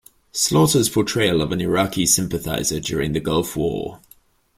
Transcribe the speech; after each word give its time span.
Slaughter's 0.31 0.89
portrayal 0.89 1.43
of 1.43 1.51
an 1.51 1.61
Iraqi 1.61 2.07
sympathizer 2.07 2.79
during 2.79 3.11
the 3.13 3.19
Gulf 3.19 3.55
War. 3.55 3.99